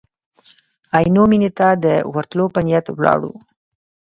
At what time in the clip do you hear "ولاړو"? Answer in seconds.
2.91-3.33